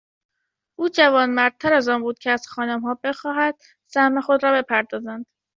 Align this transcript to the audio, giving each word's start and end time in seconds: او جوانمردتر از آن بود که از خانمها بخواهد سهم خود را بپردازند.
او 0.75 0.89
جوانمردتر 0.89 1.73
از 1.73 1.87
آن 1.89 2.01
بود 2.01 2.19
که 2.19 2.31
از 2.31 2.47
خانمها 2.47 2.99
بخواهد 3.03 3.55
سهم 3.87 4.21
خود 4.21 4.43
را 4.43 4.61
بپردازند. 4.61 5.25